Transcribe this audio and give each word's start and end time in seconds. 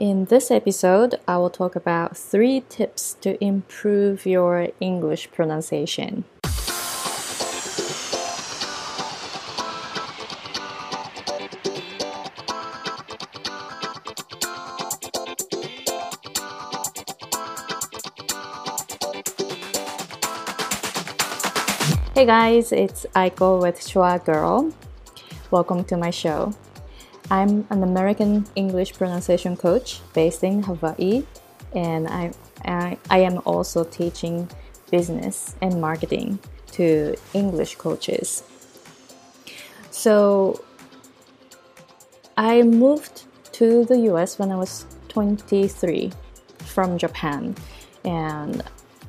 In 0.00 0.24
this 0.24 0.50
episode, 0.50 1.16
I 1.28 1.36
will 1.36 1.50
talk 1.50 1.76
about 1.76 2.16
three 2.16 2.62
tips 2.70 3.18
to 3.20 3.36
improve 3.44 4.24
your 4.24 4.68
English 4.80 5.30
pronunciation. 5.30 6.24
Hey 22.14 22.24
guys, 22.24 22.72
it's 22.72 23.04
Aiko 23.14 23.60
with 23.60 23.78
Schwa 23.80 24.24
Girl. 24.24 24.72
Welcome 25.50 25.84
to 25.84 25.98
my 25.98 26.08
show. 26.08 26.54
I'm 27.30 27.64
an 27.70 27.84
American 27.84 28.46
English 28.56 28.94
pronunciation 28.94 29.56
coach 29.56 30.00
based 30.14 30.42
in 30.42 30.64
Hawaii, 30.64 31.22
and 31.72 32.08
I, 32.08 32.32
I, 32.64 32.98
I 33.08 33.18
am 33.20 33.40
also 33.44 33.84
teaching 33.84 34.48
business 34.90 35.54
and 35.60 35.80
marketing 35.80 36.40
to 36.72 37.14
English 37.32 37.76
coaches. 37.76 38.42
So 39.92 40.64
I 42.36 42.62
moved 42.62 43.24
to 43.52 43.84
the 43.84 43.98
US 44.10 44.38
when 44.38 44.50
I 44.50 44.56
was 44.56 44.84
23 45.08 46.10
from 46.66 46.98
Japan, 46.98 47.54
and 48.04 48.64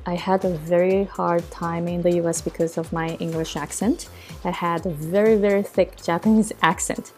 I 0.06 0.14
had 0.14 0.44
a 0.44 0.50
very 0.50 1.04
hard 1.04 1.48
time 1.50 1.88
in 1.88 2.02
the 2.02 2.14
US 2.22 2.40
because 2.40 2.78
of 2.78 2.92
my 2.92 3.16
English 3.16 3.56
accent. 3.56 4.08
I 4.44 4.50
had 4.50 4.86
a 4.86 4.90
very, 4.90 5.34
very 5.34 5.64
thick 5.64 5.96
Japanese 6.00 6.52
accent. 6.62 7.10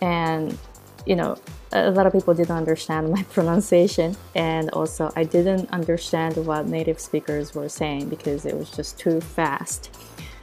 And, 0.00 0.58
you 1.06 1.16
know, 1.16 1.36
a 1.72 1.90
lot 1.90 2.06
of 2.06 2.12
people 2.12 2.34
didn't 2.34 2.56
understand 2.56 3.10
my 3.10 3.22
pronunciation. 3.32 4.16
And 4.34 4.70
also, 4.70 5.12
I 5.16 5.24
didn't 5.24 5.70
understand 5.70 6.36
what 6.46 6.66
native 6.66 7.00
speakers 7.00 7.54
were 7.54 7.68
saying 7.68 8.08
because 8.08 8.44
it 8.44 8.56
was 8.56 8.70
just 8.70 8.98
too 8.98 9.20
fast. 9.20 9.90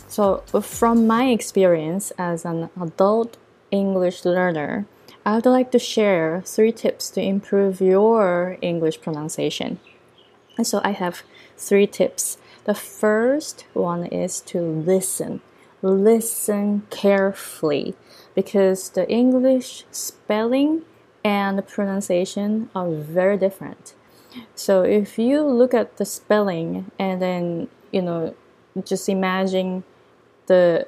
So, 0.08 0.44
from 0.62 1.08
my 1.08 1.30
experience 1.30 2.12
as 2.18 2.46
an 2.46 2.70
adult 2.80 3.38
English 3.72 4.26
learner, 4.26 4.86
I 5.26 5.36
would 5.36 5.46
like 5.46 5.72
to 5.72 5.80
share 5.80 6.42
three 6.46 6.74
tips 6.74 7.10
to 7.12 7.22
improve 7.22 7.80
your 7.80 8.58
English 8.62 9.02
pronunciation. 9.02 9.80
And 10.58 10.68
so 10.68 10.82
I 10.84 10.92
have 10.92 11.24
three 11.58 11.88
tips. 11.88 12.38
The 12.66 12.74
first 12.74 13.66
one 13.74 14.06
is 14.06 14.42
to 14.42 14.62
listen. 14.62 15.42
Listen 15.84 16.88
carefully 16.90 17.94
because 18.36 18.90
the 18.92 19.08
English 19.10 19.84
spelling 19.92 20.84
and 21.26 21.68
pronunciation 21.68 22.70
are 22.74 22.90
very 22.90 23.38
different. 23.38 23.94
So 24.56 24.84
if 24.84 25.20
you 25.20 25.42
look 25.42 25.74
at 25.74 25.98
the 25.98 26.06
spelling 26.06 26.90
and 26.98 27.22
then, 27.22 27.68
you 27.92 28.02
know, 28.02 28.34
just 28.86 29.10
imagine 29.10 29.84
the 30.48 30.88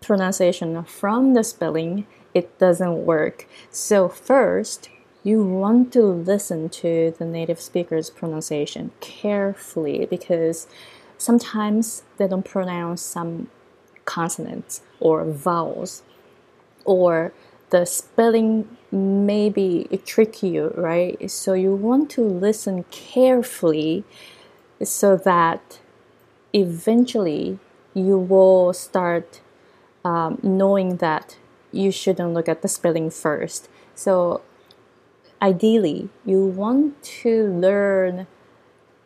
pronunciation 0.00 0.82
from 0.84 1.34
the 1.34 1.44
spelling, 1.44 2.06
it 2.32 2.58
doesn't 2.58 3.04
work. 3.04 3.46
So 3.70 4.08
first, 4.08 4.88
you 5.22 5.44
want 5.44 5.92
to 5.92 6.02
listen 6.02 6.70
to 6.70 7.14
the 7.18 7.26
native 7.26 7.60
speaker's 7.60 8.08
pronunciation 8.08 8.90
carefully 9.00 10.06
because 10.06 10.66
sometimes 11.18 12.04
they 12.16 12.26
don't 12.26 12.44
pronounce 12.44 13.02
some 13.02 13.48
consonants 14.04 14.82
or 15.00 15.24
vowels 15.24 16.02
or 16.84 17.32
the 17.70 17.84
spelling 17.84 18.76
may 18.90 19.48
be 19.48 19.86
trick 20.04 20.42
you 20.42 20.72
right? 20.76 21.30
So 21.30 21.54
you 21.54 21.74
want 21.74 22.10
to 22.10 22.22
listen 22.22 22.84
carefully 22.90 24.04
so 24.82 25.16
that 25.16 25.80
eventually 26.52 27.58
you 27.94 28.18
will 28.18 28.72
start 28.72 29.40
um, 30.04 30.38
knowing 30.42 30.96
that 30.96 31.36
you 31.70 31.90
shouldn't 31.90 32.34
look 32.34 32.48
at 32.48 32.62
the 32.62 32.68
spelling 32.68 33.10
first. 33.10 33.68
So 33.94 34.42
ideally 35.40 36.08
you 36.24 36.46
want 36.46 37.02
to 37.02 37.48
learn 37.48 38.26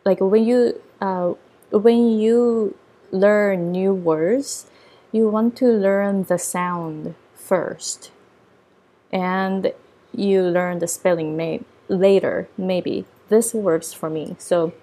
like 0.05 0.19
when 0.19 0.45
you 0.45 0.81
uh, 1.01 1.33
when 1.71 2.19
you 2.19 2.75
learn 3.11 3.71
new 3.71 3.93
words 3.93 4.67
you 5.17 5.27
want 5.27 5.57
to 5.57 5.65
learn 5.65 6.23
the 6.23 6.37
sound 6.37 7.15
first. 7.33 8.11
And 9.11 9.73
you 10.13 10.43
learn 10.43 10.79
the 10.79 10.87
spelling 10.87 11.35
may- 11.35 11.65
later 11.87 12.47
maybe. 12.57 13.05
This 13.29 13.53
works 13.53 13.91
for 13.93 14.09
me. 14.09 14.35
So 14.37 14.73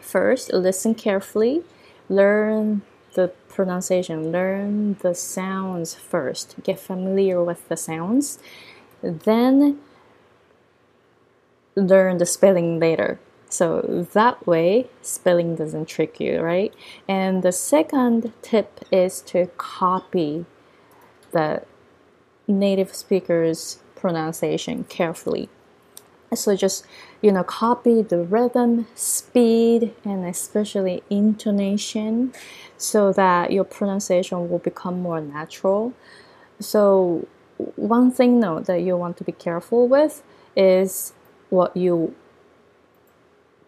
first 0.00 0.52
listen 0.52 0.94
carefully. 0.94 1.62
Learn 2.08 2.82
the 3.14 3.28
pronunciation. 3.48 4.32
Learn 4.32 4.94
the 5.00 5.14
sounds 5.14 5.94
first. 5.94 6.56
Get 6.62 6.80
familiar 6.80 7.42
with 7.44 7.68
the 7.68 7.76
sounds. 7.76 8.38
Then 9.02 9.80
learn 11.76 12.18
the 12.18 12.26
spelling 12.26 12.80
later. 12.80 13.18
So 13.54 14.08
that 14.14 14.44
way, 14.48 14.88
spelling 15.00 15.54
doesn't 15.54 15.86
trick 15.86 16.18
you, 16.18 16.40
right? 16.40 16.74
And 17.06 17.44
the 17.44 17.52
second 17.52 18.32
tip 18.42 18.80
is 18.90 19.20
to 19.32 19.46
copy 19.58 20.44
the 21.30 21.62
native 22.48 22.92
speaker's 22.96 23.78
pronunciation 23.94 24.84
carefully. 24.84 25.48
So 26.34 26.56
just 26.56 26.84
you 27.22 27.30
know, 27.30 27.44
copy 27.44 28.02
the 28.02 28.18
rhythm, 28.24 28.88
speed, 28.96 29.94
and 30.04 30.26
especially 30.26 31.04
intonation, 31.08 32.32
so 32.76 33.12
that 33.12 33.52
your 33.52 33.62
pronunciation 33.62 34.50
will 34.50 34.58
become 34.58 35.00
more 35.00 35.20
natural. 35.20 35.92
So 36.58 37.28
one 37.76 38.10
thing 38.10 38.40
though 38.40 38.58
that 38.60 38.80
you 38.80 38.96
want 38.96 39.16
to 39.18 39.24
be 39.24 39.30
careful 39.30 39.86
with 39.86 40.24
is 40.56 41.12
what 41.50 41.76
you 41.76 42.16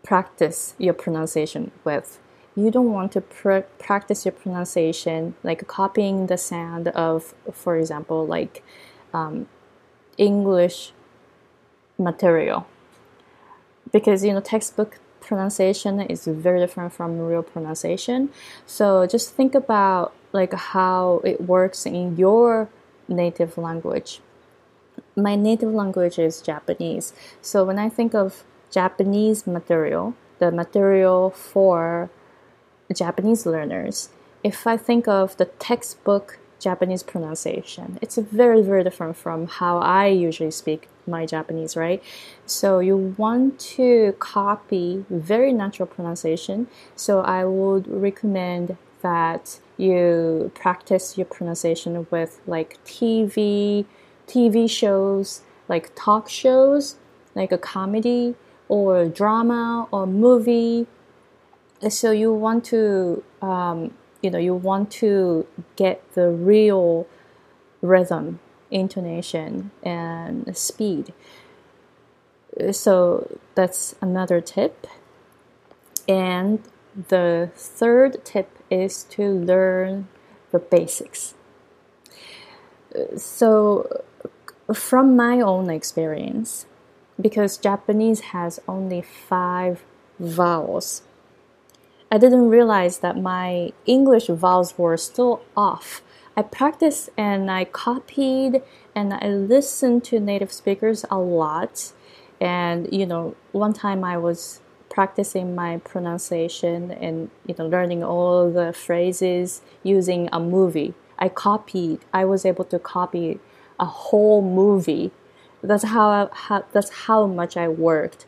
practice 0.07 0.75
your 0.79 0.95
pronunciation 0.95 1.73
with. 1.85 2.19
You 2.55 2.71
don't 2.71 2.93
want 2.93 3.13
to 3.13 3.21
pr- 3.21 3.69
practice 3.79 4.25
your 4.25 4.33
pronunciation 4.33 5.35
like 5.43 5.67
copying 5.67 6.29
the 6.29 6.39
sound 6.39 6.89
of, 6.89 7.35
for 7.53 7.77
example, 7.77 8.27
like 8.27 8.63
um, 9.13 9.47
English 10.17 10.93
material. 11.99 12.67
Because, 13.93 14.25
you 14.25 14.33
know, 14.33 14.41
textbook 14.41 14.99
pronunciation 15.21 16.01
is 16.01 16.25
very 16.25 16.61
different 16.61 16.93
from 16.93 17.19
real 17.19 17.43
pronunciation. 17.43 18.31
So 18.65 19.07
just 19.07 19.35
think 19.35 19.55
about 19.55 20.15
like 20.33 20.55
how 20.55 21.21
it 21.25 21.43
works 21.43 21.85
in 21.85 22.17
your 22.17 22.69
native 23.09 23.59
language 23.59 24.21
my 25.17 25.35
native 25.35 25.73
language 25.73 26.19
is 26.19 26.43
Japanese. 26.43 27.13
So 27.41 27.65
when 27.65 27.79
I 27.79 27.89
think 27.89 28.15
of 28.15 28.45
Japanese 28.77 29.47
material, 29.47 30.15
the 30.39 30.51
material 30.51 31.31
for 31.31 32.11
Japanese 32.95 33.47
learners, 33.47 34.11
if 34.45 34.67
I 34.67 34.77
think 34.77 35.09
of 35.09 35.35
the 35.39 35.47
textbook 35.47 36.39
Japanese 36.59 37.03
pronunciation, 37.03 37.99
it's 38.03 38.17
very, 38.17 38.61
very 38.61 38.85
different 38.85 39.17
from 39.17 39.47
how 39.47 39.79
I 39.79 40.09
usually 40.09 40.51
speak 40.51 40.89
my 41.07 41.25
Japanese, 41.25 41.75
right? 41.75 42.03
So 42.45 42.81
you 42.81 43.15
want 43.17 43.59
to 43.79 44.15
copy 44.19 45.07
very 45.09 45.55
natural 45.55 45.87
pronunciation. 45.87 46.67
So 46.97 47.21
I 47.21 47.47
would 47.47 47.89
recommend 47.89 48.77
that 49.01 49.59
you 49.79 50.51
practice 50.55 51.17
your 51.17 51.29
pronunciation 51.37 52.07
with 52.11 52.41
like 52.47 52.77
TV 52.85 53.87
TV 54.29 54.69
shows, 54.69 55.41
like 55.67 55.93
talk 55.95 56.29
shows, 56.29 56.97
like 57.35 57.53
a 57.53 57.59
comedy 57.59 58.35
or 58.69 59.07
drama 59.07 59.89
or 59.91 60.07
movie. 60.07 60.87
So 61.89 62.11
you 62.11 62.33
want 62.33 62.65
to, 62.67 63.23
um, 63.43 63.95
you 64.23 64.31
know, 64.31 64.39
you 64.39 64.55
want 64.55 64.91
to 64.93 65.47
get 65.77 66.03
the 66.15 66.29
real 66.31 67.07
rhythm, 67.83 68.41
intonation, 68.71 69.71
and 69.83 70.57
speed. 70.57 71.13
So 72.73 73.39
that's 73.55 73.95
another 74.01 74.41
tip. 74.41 74.87
And 76.09 76.63
the 77.09 77.51
third 77.55 78.25
tip 78.25 78.51
is 78.71 79.05
to 79.05 79.31
learn 79.31 80.09
the 80.51 80.59
basics. 80.59 81.35
So 83.17 84.03
from 84.73 85.15
my 85.15 85.41
own 85.41 85.69
experience, 85.69 86.67
because 87.21 87.57
Japanese 87.57 88.21
has 88.33 88.61
only 88.69 89.03
five 89.03 89.85
vowels, 90.19 91.03
I 92.11 92.19
didn't 92.19 92.49
realize 92.49 92.99
that 92.99 93.21
my 93.21 93.73
English 93.85 94.29
vowels 94.29 94.79
were 94.79 94.97
still 94.97 95.43
off. 95.57 96.03
I 96.37 96.43
practiced 96.43 97.11
and 97.17 97.51
I 97.51 97.65
copied 97.65 98.63
and 98.95 99.13
I 99.13 99.29
listened 99.29 100.05
to 100.05 100.21
native 100.21 100.53
speakers 100.53 101.05
a 101.11 101.19
lot. 101.19 101.93
And 102.41 102.93
you 102.93 103.07
know, 103.07 103.35
one 103.53 103.73
time 103.73 104.05
I 104.05 104.19
was 104.19 104.61
practicing 104.89 105.55
my 105.55 105.79
pronunciation 105.79 106.91
and 106.91 107.31
you 107.47 107.55
know 107.59 107.67
learning 107.67 108.05
all 108.05 108.51
the 108.51 108.73
phrases 108.73 109.63
using 109.83 110.29
a 110.33 110.39
movie. 110.39 110.95
I 111.19 111.29
copied. 111.29 112.01
I 112.13 112.25
was 112.25 112.45
able 112.45 112.65
to 112.67 112.79
copy 112.79 113.41
a 113.81 113.87
whole 113.87 114.43
movie. 114.43 115.11
That's 115.67 115.85
how, 115.85 116.31
how 116.33 116.65
that's 116.73 116.91
how 117.07 117.27
much 117.27 117.57
I 117.57 117.69
worked 117.69 118.27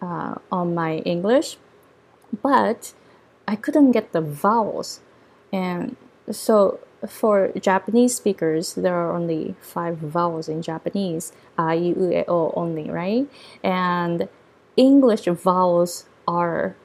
uh, 0.00 0.36
on 0.50 0.74
my 0.74 0.98
English, 0.98 1.56
but 2.42 2.92
I 3.46 3.56
couldn't 3.56 3.92
get 3.92 4.12
the 4.12 4.20
vowels, 4.20 5.00
and 5.52 5.96
so 6.30 6.80
for 7.06 7.52
Japanese 7.60 8.14
speakers, 8.14 8.74
there 8.74 8.94
are 8.94 9.14
only 9.14 9.54
five 9.60 9.98
vowels 9.98 10.48
in 10.48 10.62
Japanese, 10.62 11.32
i, 11.58 11.74
u, 11.74 12.10
e, 12.10 12.24
o 12.28 12.52
only, 12.56 12.90
right? 12.90 13.28
And 13.62 14.28
English 14.76 15.24
vowels 15.24 16.06
are 16.26 16.76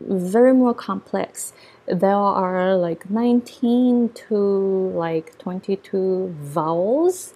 very 0.00 0.52
more 0.52 0.74
complex. 0.74 1.52
There 1.86 2.16
are 2.16 2.76
like 2.76 3.10
19 3.10 4.10
to 4.28 4.36
like 4.94 5.36
22 5.38 6.34
vowels 6.40 7.34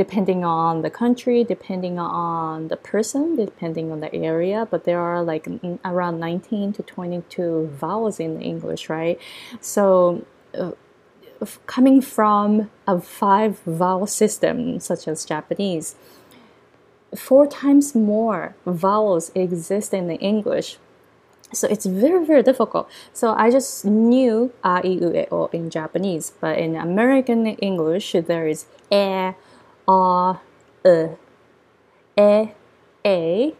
depending 0.00 0.42
on 0.46 0.80
the 0.80 0.88
country, 0.88 1.44
depending 1.44 1.98
on 1.98 2.68
the 2.68 2.76
person, 2.92 3.36
depending 3.36 3.92
on 3.92 4.00
the 4.00 4.10
area, 4.14 4.66
but 4.70 4.84
there 4.84 4.98
are 4.98 5.22
like 5.22 5.46
around 5.84 6.18
19 6.18 6.72
to 6.72 6.82
22 6.82 7.66
vowels 7.78 8.18
in 8.18 8.40
English, 8.40 8.88
right? 8.88 9.20
So 9.60 10.24
uh, 10.58 10.72
coming 11.66 12.00
from 12.00 12.70
a 12.86 12.98
five 12.98 13.58
vowel 13.66 14.06
system 14.06 14.80
such 14.80 15.06
as 15.06 15.26
Japanese, 15.26 15.96
four 17.14 17.46
times 17.46 17.94
more 17.94 18.54
vowels 18.64 19.30
exist 19.34 19.92
in 19.92 20.08
the 20.08 20.16
English. 20.16 20.78
So 21.52 21.68
it's 21.68 21.84
very, 21.84 22.24
very 22.24 22.42
difficult. 22.42 22.88
So 23.12 23.34
I 23.34 23.50
just 23.50 23.84
knew 23.84 24.50
a, 24.64 24.80
i, 24.82 24.86
u, 24.86 25.12
e, 25.14 25.26
o 25.30 25.50
in 25.52 25.68
Japanese, 25.68 26.32
but 26.40 26.56
in 26.56 26.74
American 26.74 27.46
English, 27.46 28.12
there 28.12 28.46
is 28.46 28.64
e, 28.90 29.34
a, 29.90 30.40
e, 30.86 31.08
e, 32.16 32.48
a, 33.04 33.54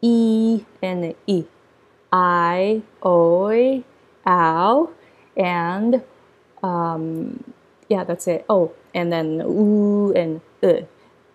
e, 0.00 0.64
and 0.82 1.14
i, 1.28 1.44
i, 2.12 2.82
oi, 3.04 3.84
ow, 4.26 4.90
and 5.36 6.02
um, 6.62 7.44
yeah, 7.88 8.04
that's 8.04 8.26
it. 8.26 8.44
Oh, 8.48 8.72
and 8.94 9.12
then 9.12 9.42
ooh 9.42 10.12
and 10.12 10.40
uh, 10.62 10.82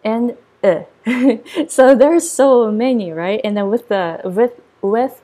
and 0.03 0.37
uh. 0.63 0.83
so 1.67 1.95
there's 1.95 2.29
so 2.29 2.71
many, 2.71 3.11
right? 3.11 3.41
And 3.43 3.57
then 3.57 3.69
with 3.69 3.89
the 3.89 4.21
with 4.23 4.53
with 4.81 5.21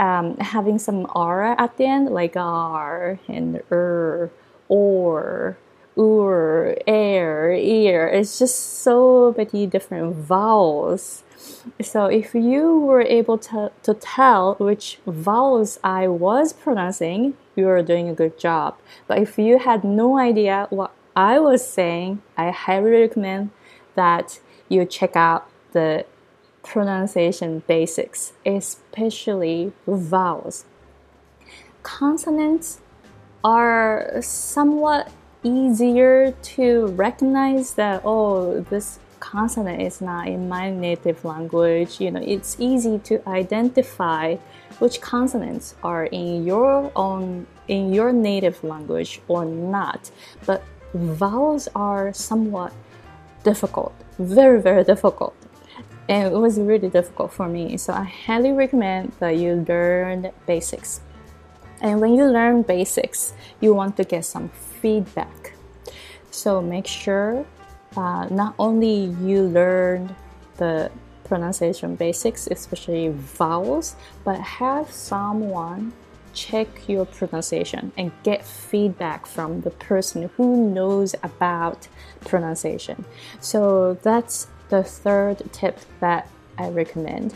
um, 0.00 0.36
having 0.38 0.78
some 0.78 1.06
r 1.14 1.54
at 1.58 1.76
the 1.76 1.84
end, 1.84 2.10
like 2.10 2.36
r 2.36 3.18
and 3.28 3.62
er 3.70 4.30
or 4.68 5.58
ur, 5.98 6.76
air, 6.86 7.52
ear. 7.52 8.06
It's 8.06 8.38
just 8.38 8.80
so 8.82 9.34
many 9.36 9.66
different 9.66 10.14
vowels. 10.14 11.24
So 11.82 12.06
if 12.06 12.34
you 12.34 12.78
were 12.78 13.02
able 13.02 13.38
to, 13.38 13.72
to 13.82 13.94
tell 13.94 14.54
which 14.54 15.00
vowels 15.06 15.78
I 15.82 16.08
was 16.08 16.52
pronouncing, 16.52 17.34
you 17.56 17.68
are 17.68 17.82
doing 17.82 18.08
a 18.08 18.14
good 18.14 18.38
job. 18.38 18.76
But 19.06 19.18
if 19.18 19.38
you 19.38 19.58
had 19.58 19.84
no 19.84 20.18
idea 20.18 20.66
what 20.70 20.92
I 21.16 21.40
was 21.40 21.66
saying, 21.66 22.22
I 22.36 22.50
highly 22.50 22.90
recommend 22.90 23.50
that 23.94 24.40
you 24.68 24.84
check 24.84 25.16
out 25.16 25.48
the 25.72 26.06
pronunciation 26.62 27.62
basics, 27.66 28.32
especially 28.46 29.72
vowels. 29.86 30.64
Consonants 31.82 32.80
are 33.42 34.20
somewhat 34.20 35.10
easier 35.42 36.32
to 36.32 36.86
recognize 36.88 37.74
that, 37.74 38.02
oh, 38.04 38.60
this 38.70 38.98
consonant 39.20 39.82
is 39.82 40.00
not 40.00 40.28
in 40.28 40.48
my 40.48 40.70
native 40.70 41.24
language. 41.24 42.00
You 42.00 42.10
know, 42.12 42.22
it's 42.22 42.56
easy 42.58 42.98
to 43.00 43.28
identify 43.28 44.36
which 44.78 45.00
consonants 45.00 45.74
are 45.82 46.04
in 46.06 46.44
your 46.46 46.90
own 46.94 47.46
in 47.66 47.92
your 47.92 48.12
native 48.12 48.62
language 48.64 49.20
or 49.28 49.44
not. 49.44 50.10
But 50.46 50.62
vowels 50.94 51.68
are 51.74 52.12
somewhat 52.12 52.72
difficult, 53.44 53.94
very 54.18 54.60
very 54.60 54.84
difficult. 54.84 55.34
And 56.08 56.32
it 56.32 56.38
was 56.38 56.58
really 56.58 56.88
difficult 56.88 57.32
for 57.32 57.48
me. 57.48 57.76
So 57.76 57.92
I 57.92 58.04
highly 58.04 58.52
recommend 58.52 59.12
that 59.18 59.36
you 59.36 59.66
learn 59.68 60.30
basics. 60.46 61.02
And 61.80 62.00
when 62.00 62.14
you 62.14 62.24
learn 62.24 62.62
basics, 62.62 63.32
you 63.60 63.74
want 63.74 63.96
to 63.98 64.04
get 64.04 64.24
some 64.24 64.48
feedback. 64.48 65.52
So 66.30 66.60
make 66.60 66.86
sure 66.86 67.46
uh, 67.96 68.26
not 68.30 68.54
only 68.58 69.06
you 69.22 69.42
learn 69.42 70.14
the 70.56 70.90
pronunciation 71.24 71.94
basics, 71.96 72.48
especially 72.50 73.08
vowels, 73.08 73.96
but 74.24 74.40
have 74.40 74.90
someone 74.90 75.92
check 76.32 76.68
your 76.88 77.04
pronunciation 77.04 77.92
and 77.96 78.12
get 78.22 78.44
feedback 78.44 79.26
from 79.26 79.60
the 79.62 79.70
person 79.70 80.30
who 80.36 80.70
knows 80.70 81.14
about 81.22 81.88
pronunciation. 82.20 83.04
So 83.40 83.94
that's 84.02 84.46
the 84.68 84.82
third 84.82 85.42
tip 85.52 85.80
that 86.00 86.28
I 86.56 86.68
recommend. 86.68 87.34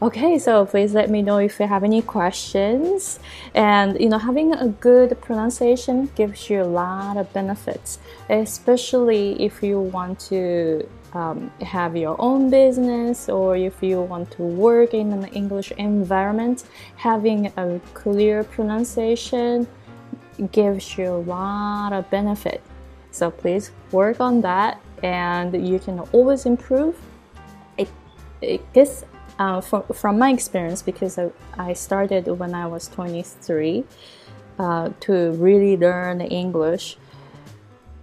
Okay, 0.00 0.38
so 0.38 0.64
please 0.64 0.94
let 0.94 1.10
me 1.10 1.22
know 1.22 1.38
if 1.38 1.58
you 1.58 1.66
have 1.66 1.84
any 1.84 2.02
questions. 2.02 3.18
And 3.54 3.98
you 4.00 4.08
know, 4.08 4.18
having 4.18 4.54
a 4.54 4.68
good 4.68 5.20
pronunciation 5.20 6.10
gives 6.14 6.48
you 6.48 6.62
a 6.62 6.70
lot 6.82 7.16
of 7.16 7.32
benefits, 7.32 7.98
especially 8.30 9.42
if 9.42 9.62
you 9.62 9.80
want 9.80 10.20
to 10.30 10.88
um, 11.14 11.50
have 11.62 11.96
your 11.96 12.16
own 12.20 12.50
business 12.50 13.28
or 13.28 13.56
if 13.56 13.82
you 13.82 14.00
want 14.02 14.30
to 14.32 14.42
work 14.42 14.94
in 14.94 15.12
an 15.12 15.24
English 15.26 15.72
environment. 15.72 16.64
Having 16.96 17.52
a 17.56 17.80
clear 17.94 18.44
pronunciation 18.44 19.66
gives 20.52 20.96
you 20.96 21.08
a 21.08 21.22
lot 21.26 21.92
of 21.92 22.08
benefit. 22.10 22.62
So 23.10 23.30
please 23.30 23.72
work 23.90 24.20
on 24.20 24.40
that, 24.42 24.80
and 25.02 25.66
you 25.66 25.78
can 25.78 25.98
always 26.12 26.46
improve. 26.46 26.96
It, 27.76 27.88
it 28.40 28.72
gets 28.72 29.04
uh, 29.38 29.60
from, 29.60 29.82
from 29.94 30.18
my 30.18 30.30
experience, 30.30 30.82
because 30.82 31.18
I, 31.18 31.30
I 31.56 31.72
started 31.72 32.26
when 32.26 32.54
I 32.54 32.66
was 32.66 32.88
23 32.88 33.84
uh, 34.58 34.90
to 35.00 35.32
really 35.32 35.76
learn 35.76 36.20
English, 36.20 36.96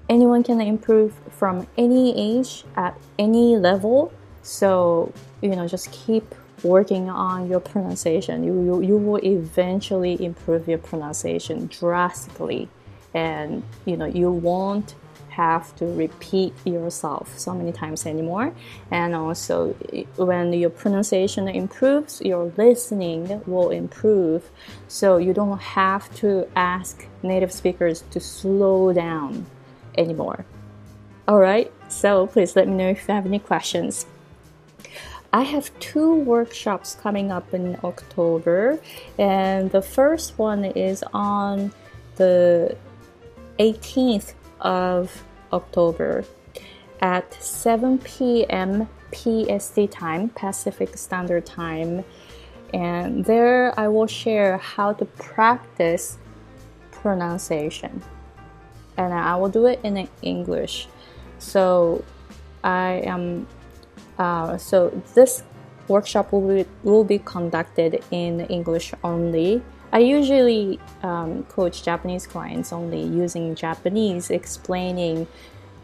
anyone 0.09 0.43
can 0.43 0.61
improve 0.61 1.13
from 1.29 1.67
any 1.77 2.37
age 2.39 2.63
at 2.75 2.97
any 3.19 3.57
level. 3.57 4.13
So, 4.41 5.11
you 5.41 5.55
know, 5.55 5.67
just 5.67 5.91
keep 5.91 6.33
working 6.63 7.09
on 7.09 7.49
your 7.49 7.59
pronunciation. 7.59 8.43
You, 8.43 8.53
you, 8.63 8.81
you 8.81 8.97
will 8.97 9.23
eventually 9.23 10.23
improve 10.23 10.67
your 10.67 10.77
pronunciation 10.77 11.67
drastically. 11.67 12.69
And, 13.13 13.63
you 13.85 13.97
know, 13.97 14.05
you 14.05 14.31
won't 14.31 14.95
have 15.35 15.75
to 15.75 15.85
repeat 15.85 16.53
yourself 16.65 17.37
so 17.37 17.53
many 17.53 17.71
times 17.71 18.05
anymore. 18.05 18.53
And 18.91 19.13
also, 19.13 19.73
when 20.15 20.53
your 20.53 20.69
pronunciation 20.69 21.47
improves, 21.47 22.21
your 22.21 22.51
listening 22.57 23.41
will 23.45 23.69
improve. 23.69 24.49
So 24.87 25.17
you 25.17 25.33
don't 25.33 25.61
have 25.61 26.13
to 26.21 26.47
ask 26.55 27.05
native 27.21 27.51
speakers 27.51 28.03
to 28.11 28.19
slow 28.19 28.93
down 28.93 29.45
anymore. 29.97 30.45
All 31.27 31.39
right, 31.39 31.71
so 31.89 32.27
please 32.27 32.55
let 32.55 32.67
me 32.67 32.75
know 32.75 32.89
if 32.89 33.07
you 33.07 33.13
have 33.13 33.25
any 33.25 33.39
questions. 33.39 34.05
I 35.33 35.41
have 35.41 35.77
two 35.79 36.15
workshops 36.15 36.95
coming 36.95 37.29
up 37.29 37.53
in 37.53 37.77
October, 37.83 38.79
and 39.19 39.69
the 39.69 39.81
first 39.81 40.39
one 40.39 40.63
is 40.63 41.03
on 41.13 41.73
the 42.15 42.77
18th 43.59 44.33
of 44.61 45.23
October 45.51 46.25
at 47.01 47.33
7 47.41 47.99
p.m. 47.99 48.87
PST 49.13 49.91
time, 49.91 50.29
Pacific 50.29 50.97
Standard 50.97 51.45
Time. 51.45 52.03
And 52.73 53.23
there 53.23 53.77
I 53.79 53.87
will 53.87 54.07
share 54.07 54.57
how 54.57 54.93
to 54.93 55.05
practice 55.05 56.17
pronunciation. 56.91 58.01
And 58.97 59.13
I 59.13 59.35
will 59.35 59.49
do 59.49 59.67
it 59.67 59.79
in 59.83 60.07
English. 60.21 60.87
So 61.37 62.03
I 62.63 63.03
am 63.05 63.47
uh, 64.17 64.57
so 64.57 64.89
this 65.13 65.43
workshop 65.87 66.31
will 66.31 66.63
be, 66.63 66.69
will 66.83 67.03
be 67.03 67.19
conducted 67.19 68.03
in 68.11 68.41
English 68.41 68.93
only 69.03 69.61
I 69.95 69.99
usually 69.99 70.77
um, 71.03 71.43
coach 71.43 71.81
Japanese 71.81 72.27
clients 72.27 72.73
only 72.73 73.01
using 73.01 73.55
Japanese, 73.55 74.29
explaining 74.29 75.25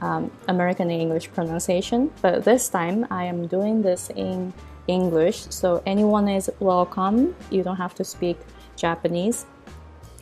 um, 0.01 0.29
American 0.49 0.91
English 0.91 1.31
pronunciation, 1.31 2.11
but 2.21 2.43
this 2.43 2.67
time 2.67 3.07
I 3.09 3.23
am 3.23 3.47
doing 3.47 3.83
this 3.83 4.09
in 4.13 4.51
English, 4.89 5.45
so 5.49 5.81
anyone 5.85 6.27
is 6.27 6.51
welcome. 6.59 7.33
You 7.49 7.63
don't 7.63 7.77
have 7.77 7.95
to 7.95 8.03
speak 8.03 8.37
Japanese. 8.75 9.45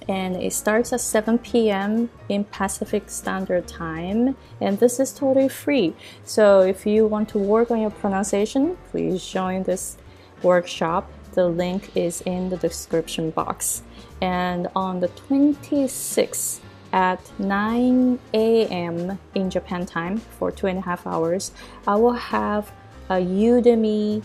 And 0.07 0.35
it 0.35 0.53
starts 0.53 0.93
at 0.93 1.01
7 1.01 1.39
p.m. 1.39 2.11
in 2.29 2.43
Pacific 2.43 3.09
Standard 3.09 3.67
Time, 3.67 4.35
and 4.61 4.79
this 4.79 4.99
is 4.99 5.11
totally 5.11 5.49
free. 5.49 5.95
So 6.23 6.59
if 6.59 6.85
you 6.85 7.07
want 7.07 7.27
to 7.29 7.39
work 7.39 7.71
on 7.71 7.81
your 7.81 7.89
pronunciation, 7.89 8.77
please 8.91 9.25
join 9.25 9.63
this 9.63 9.97
workshop. 10.43 11.09
The 11.33 11.47
link 11.47 11.95
is 11.95 12.21
in 12.21 12.49
the 12.49 12.57
description 12.57 13.31
box. 13.31 13.83
And 14.21 14.67
on 14.75 14.99
the 14.99 15.07
26th, 15.07 16.59
at 16.91 17.19
9 17.39 18.19
a.m. 18.33 19.19
in 19.35 19.49
Japan 19.49 19.85
time 19.85 20.17
for 20.17 20.51
two 20.51 20.67
and 20.67 20.79
a 20.79 20.81
half 20.81 21.05
hours, 21.05 21.51
I 21.87 21.95
will 21.95 22.13
have 22.13 22.71
a 23.09 23.15
Udemy 23.15 24.23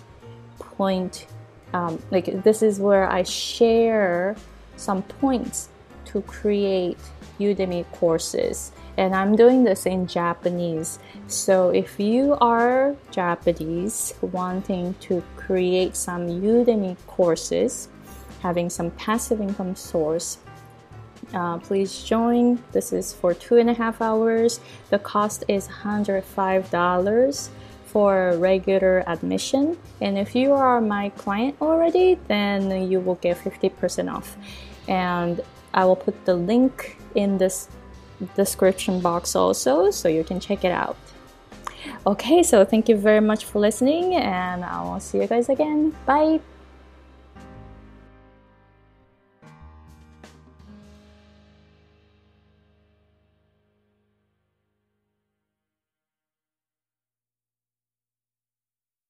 point. 0.58 1.26
Um, 1.72 2.00
like 2.10 2.42
this 2.42 2.62
is 2.62 2.78
where 2.78 3.10
I 3.10 3.24
share 3.24 4.36
some 4.76 5.02
points 5.02 5.68
to 6.06 6.22
create 6.22 6.98
Udemy 7.38 7.84
courses. 7.92 8.72
And 8.96 9.14
I'm 9.14 9.34
doing 9.34 9.64
this 9.64 9.86
in 9.86 10.06
Japanese. 10.06 10.98
So 11.26 11.70
if 11.70 11.98
you 11.98 12.36
are 12.40 12.94
Japanese 13.10 14.14
wanting 14.20 14.94
to 15.00 15.22
create 15.36 15.96
some 15.96 16.28
Udemy 16.28 16.96
courses, 17.06 17.88
having 18.40 18.70
some 18.70 18.90
passive 18.92 19.40
income 19.40 19.74
source, 19.74 20.38
uh, 21.32 21.58
please 21.58 22.04
join. 22.04 22.62
This 22.72 22.92
is 22.92 23.12
for 23.12 23.34
two 23.34 23.56
and 23.56 23.70
a 23.70 23.74
half 23.74 24.00
hours. 24.00 24.60
The 24.90 24.98
cost 24.98 25.44
is 25.48 25.66
$105 25.66 27.48
for 27.86 28.36
regular 28.38 29.08
admission. 29.08 29.78
And 30.00 30.18
if 30.18 30.34
you 30.34 30.52
are 30.52 30.80
my 30.80 31.10
client 31.10 31.56
already, 31.60 32.18
then 32.28 32.90
you 32.90 33.00
will 33.00 33.14
get 33.16 33.38
50% 33.38 34.12
off. 34.12 34.36
And 34.88 35.40
I 35.72 35.84
will 35.84 35.96
put 35.96 36.24
the 36.24 36.34
link 36.34 36.98
in 37.14 37.38
this 37.38 37.68
description 38.34 39.00
box 39.00 39.34
also 39.34 39.90
so 39.90 40.08
you 40.08 40.24
can 40.24 40.40
check 40.40 40.64
it 40.64 40.72
out. 40.72 40.96
Okay, 42.06 42.42
so 42.42 42.64
thank 42.64 42.88
you 42.88 42.96
very 42.96 43.20
much 43.20 43.44
for 43.44 43.58
listening, 43.58 44.14
and 44.14 44.64
I 44.64 44.82
will 44.82 45.00
see 45.00 45.18
you 45.18 45.26
guys 45.26 45.48
again. 45.48 45.94
Bye. 46.06 46.40